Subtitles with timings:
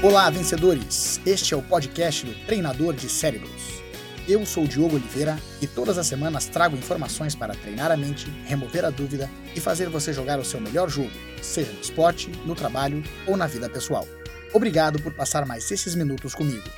[0.00, 1.20] Olá, vencedores!
[1.26, 3.82] Este é o podcast do Treinador de Cérebros.
[4.28, 8.30] Eu sou o Diogo Oliveira e todas as semanas trago informações para treinar a mente,
[8.46, 11.10] remover a dúvida e fazer você jogar o seu melhor jogo,
[11.42, 14.06] seja no esporte, no trabalho ou na vida pessoal.
[14.52, 16.70] Obrigado por passar mais esses minutos comigo.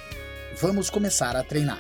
[0.59, 1.79] Vamos começar a treinar.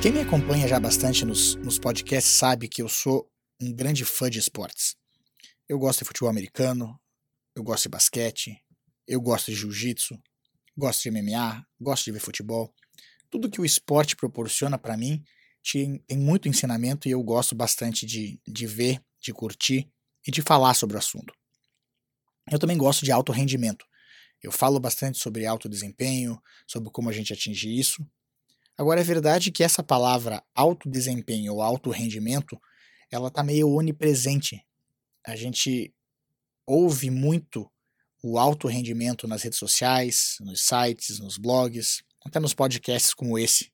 [0.00, 3.28] Quem me acompanha já bastante nos, nos podcasts sabe que eu sou
[3.62, 4.96] um grande fã de esportes.
[5.68, 7.00] Eu gosto de futebol americano,
[7.54, 8.60] eu gosto de basquete,
[9.06, 10.20] eu gosto de jiu-jitsu,
[10.76, 12.74] gosto de MMA, gosto de ver futebol.
[13.30, 15.22] Tudo que o esporte proporciona para mim
[15.62, 19.88] tem, muito ensinamento e eu gosto bastante de, de ver, de curtir
[20.26, 21.32] e de falar sobre o assunto.
[22.50, 23.86] Eu também gosto de alto rendimento.
[24.42, 28.04] Eu falo bastante sobre alto desempenho, sobre como a gente atinge isso.
[28.76, 32.60] Agora é verdade que essa palavra alto desempenho ou alto rendimento
[33.12, 34.66] ela está meio onipresente.
[35.24, 35.94] A gente
[36.66, 37.70] ouve muito
[38.22, 43.70] o alto rendimento nas redes sociais, nos sites, nos blogs, até nos podcasts como esse.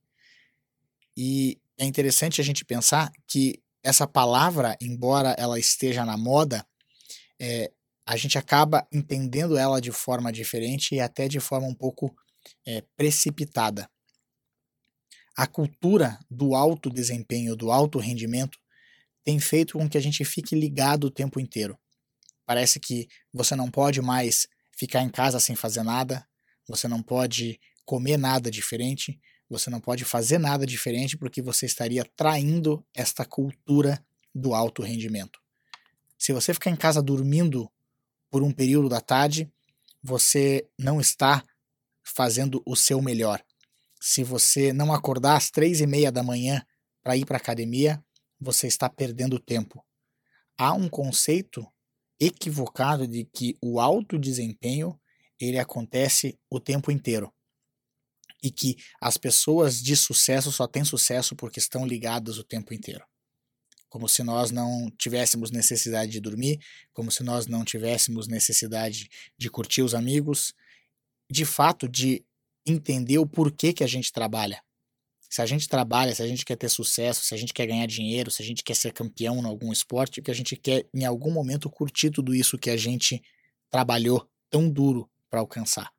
[1.16, 6.66] E é interessante a gente pensar que essa palavra, embora ela esteja na moda,
[7.40, 7.70] é,
[8.04, 12.14] a gente acaba entendendo ela de forma diferente e até de forma um pouco
[12.66, 13.88] é, precipitada.
[15.36, 18.58] A cultura do alto desempenho, do alto rendimento,
[19.28, 21.78] tem feito com que a gente fique ligado o tempo inteiro.
[22.46, 26.26] Parece que você não pode mais ficar em casa sem fazer nada,
[26.66, 32.06] você não pode comer nada diferente, você não pode fazer nada diferente porque você estaria
[32.16, 34.02] traindo esta cultura
[34.34, 35.38] do alto rendimento.
[36.16, 37.70] Se você ficar em casa dormindo
[38.30, 39.46] por um período da tarde,
[40.02, 41.44] você não está
[42.02, 43.44] fazendo o seu melhor.
[44.00, 46.64] Se você não acordar às três e meia da manhã
[47.02, 48.02] para ir para a academia,
[48.40, 49.84] você está perdendo tempo.
[50.56, 51.66] Há um conceito
[52.20, 54.98] equivocado de que o alto desempenho
[55.40, 57.32] ele acontece o tempo inteiro
[58.42, 63.04] e que as pessoas de sucesso só têm sucesso porque estão ligadas o tempo inteiro.
[63.88, 66.58] Como se nós não tivéssemos necessidade de dormir,
[66.92, 70.52] como se nós não tivéssemos necessidade de curtir os amigos,
[71.30, 72.24] de fato de
[72.66, 74.62] entender o porquê que a gente trabalha.
[75.28, 77.86] Se a gente trabalha, se a gente quer ter sucesso, se a gente quer ganhar
[77.86, 81.04] dinheiro, se a gente quer ser campeão em algum esporte, que a gente quer em
[81.04, 83.22] algum momento curtir tudo isso que a gente
[83.70, 85.92] trabalhou tão duro para alcançar.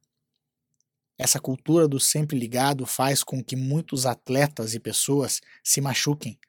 [1.18, 6.40] Essa cultura do sempre ligado faz com que muitos atletas e pessoas se machuquem.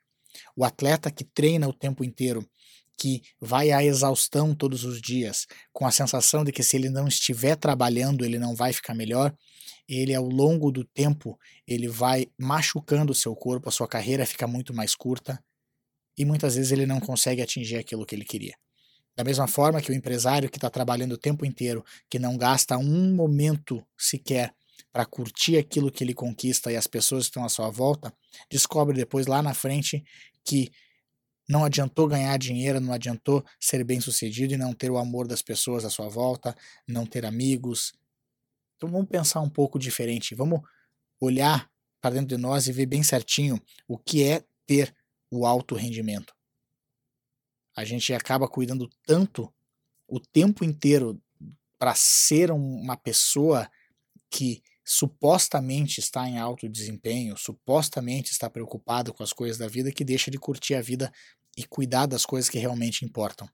[0.56, 2.48] O atleta que treina o tempo inteiro,
[3.00, 7.08] que vai à exaustão todos os dias, com a sensação de que se ele não
[7.08, 9.34] estiver trabalhando, ele não vai ficar melhor,
[9.88, 14.46] ele ao longo do tempo, ele vai machucando o seu corpo, a sua carreira fica
[14.46, 15.42] muito mais curta
[16.14, 18.54] e muitas vezes ele não consegue atingir aquilo que ele queria.
[19.16, 22.76] Da mesma forma que o empresário que está trabalhando o tempo inteiro, que não gasta
[22.76, 24.54] um momento sequer
[24.92, 28.12] para curtir aquilo que ele conquista e as pessoas que estão à sua volta,
[28.50, 30.04] descobre depois lá na frente
[30.44, 30.70] que
[31.50, 35.42] não adiantou ganhar dinheiro, não adiantou ser bem sucedido e não ter o amor das
[35.42, 36.56] pessoas à sua volta,
[36.86, 37.92] não ter amigos,
[38.76, 40.60] então vamos pensar um pouco diferente, vamos
[41.20, 41.68] olhar
[42.00, 44.94] para dentro de nós e ver bem certinho o que é ter
[45.28, 46.32] o alto rendimento.
[47.76, 49.52] A gente acaba cuidando tanto
[50.06, 51.20] o tempo inteiro
[51.78, 53.68] para ser uma pessoa
[54.30, 60.04] que supostamente está em alto desempenho, supostamente está preocupado com as coisas da vida, que
[60.04, 61.12] deixa de curtir a vida
[61.60, 63.48] e cuidar das coisas que realmente importam.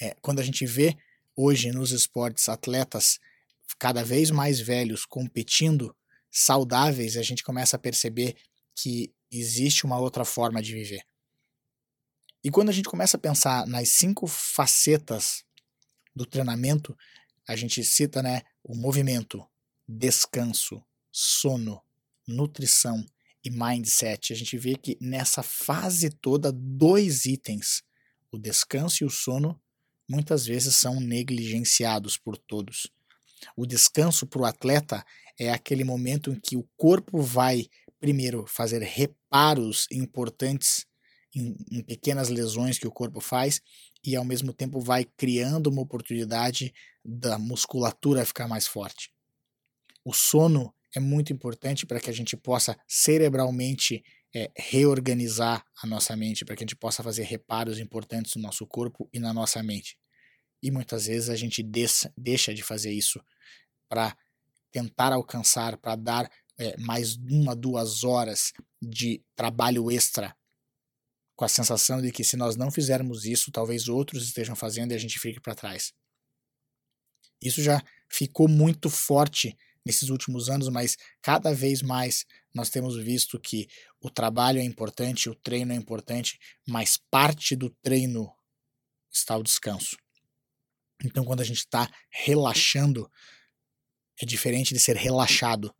[0.00, 0.96] É, quando a gente vê
[1.36, 3.18] hoje nos esportes atletas
[3.78, 5.94] cada vez mais velhos competindo,
[6.30, 8.34] saudáveis, a gente começa a perceber
[8.74, 11.02] que existe uma outra forma de viver.
[12.42, 15.44] E quando a gente começa a pensar nas cinco facetas
[16.16, 16.96] do treinamento,
[17.46, 19.46] a gente cita né, o movimento,
[19.86, 20.82] descanso,
[21.12, 21.82] sono,
[22.26, 23.04] nutrição
[23.44, 24.32] e mindset.
[24.32, 27.82] A gente vê que nessa fase toda, dois itens,
[28.30, 29.60] o descanso e o sono,
[30.08, 32.90] muitas vezes são negligenciados por todos.
[33.56, 35.04] O descanso para o atleta
[35.38, 37.66] é aquele momento em que o corpo vai,
[38.00, 40.86] primeiro, fazer reparos importantes
[41.34, 43.60] em, em pequenas lesões que o corpo faz
[44.04, 46.72] e, ao mesmo tempo, vai criando uma oportunidade
[47.04, 49.12] da musculatura ficar mais forte.
[50.04, 54.04] O sono é muito importante para que a gente possa cerebralmente
[54.34, 58.66] é, reorganizar a nossa mente, para que a gente possa fazer reparos importantes no nosso
[58.66, 59.96] corpo e na nossa mente.
[60.62, 63.20] E muitas vezes a gente deixa, deixa de fazer isso
[63.88, 64.16] para
[64.70, 68.52] tentar alcançar, para dar é, mais uma, duas horas
[68.82, 70.36] de trabalho extra
[71.36, 74.94] com a sensação de que se nós não fizermos isso, talvez outros estejam fazendo e
[74.96, 75.94] a gente fique para trás.
[77.40, 77.80] Isso já
[78.10, 79.56] ficou muito forte
[79.88, 83.66] nesses últimos anos, mas cada vez mais nós temos visto que
[84.02, 88.30] o trabalho é importante, o treino é importante, mas parte do treino
[89.10, 89.96] está o descanso.
[91.02, 93.10] Então, quando a gente está relaxando,
[94.20, 95.74] é diferente de ser relaxado.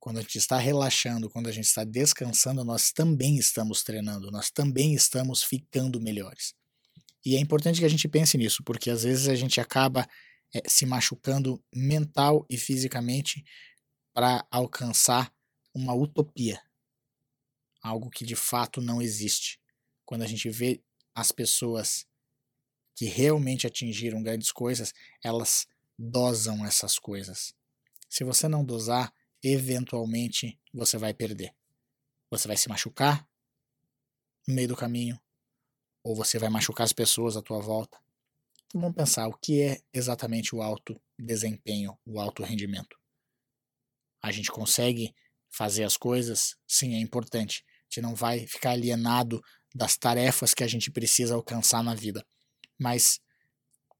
[0.00, 4.50] Quando a gente está relaxando, quando a gente está descansando, nós também estamos treinando, nós
[4.50, 6.52] também estamos ficando melhores.
[7.24, 10.08] E é importante que a gente pense nisso, porque às vezes a gente acaba
[10.54, 13.44] é, se machucando mental e fisicamente
[14.12, 15.32] para alcançar
[15.74, 16.60] uma utopia,
[17.82, 19.60] algo que de fato não existe.
[20.04, 20.82] Quando a gente vê
[21.14, 22.06] as pessoas
[22.96, 24.92] que realmente atingiram grandes coisas,
[25.22, 25.68] elas
[25.98, 27.54] dosam essas coisas.
[28.08, 29.12] Se você não dosar,
[29.42, 31.54] eventualmente você vai perder.
[32.30, 33.28] Você vai se machucar
[34.46, 35.20] no meio do caminho,
[36.02, 38.00] ou você vai machucar as pessoas à tua volta.
[38.74, 42.96] Vamos pensar o que é exatamente o alto desempenho, o alto rendimento.
[44.22, 45.14] A gente consegue
[45.48, 46.56] fazer as coisas?
[46.66, 47.64] Sim, é importante.
[47.66, 49.42] A gente não vai ficar alienado
[49.74, 52.24] das tarefas que a gente precisa alcançar na vida.
[52.78, 53.20] Mas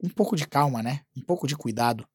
[0.02, 1.04] um pouco de calma, né?
[1.16, 2.06] Um pouco de cuidado,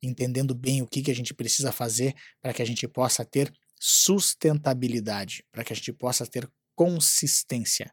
[0.00, 3.52] entendendo bem o que, que a gente precisa fazer para que a gente possa ter
[3.78, 7.92] sustentabilidade, para que a gente possa ter consistência,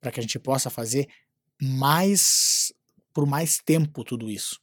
[0.00, 1.08] para que a gente possa fazer
[1.62, 2.72] mais
[3.12, 4.60] por mais tempo tudo isso,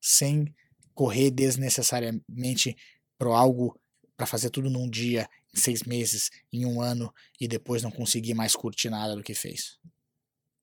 [0.00, 0.54] sem
[0.94, 2.76] correr desnecessariamente
[3.16, 3.78] para algo
[4.16, 8.34] para fazer tudo num dia, em seis meses, em um ano e depois não conseguir
[8.34, 9.78] mais curtir nada do que fez.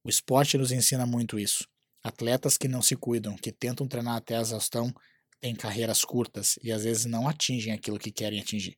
[0.04, 1.66] O esporte nos ensina muito isso.
[2.04, 4.94] Atletas que não se cuidam, que tentam treinar até a exaustão,
[5.40, 8.78] têm carreiras curtas e às vezes não atingem aquilo que querem atingir.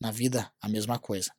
[0.00, 1.32] Na vida, a mesma coisa.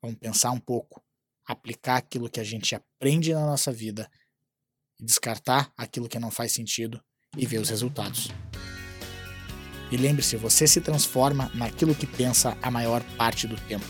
[0.00, 1.02] Vamos pensar um pouco,
[1.46, 4.10] aplicar aquilo que a gente aprende na nossa vida
[5.02, 7.00] descartar aquilo que não faz sentido
[7.36, 8.30] e ver os resultados.
[9.90, 13.84] E lembre-se, você se transforma naquilo que pensa a maior parte do tempo.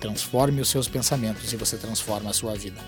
[0.00, 2.80] Transforme os seus pensamentos e você transforma a sua vida.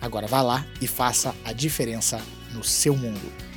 [0.00, 2.20] Agora vá lá e faça a diferença
[2.52, 3.47] no seu mundo.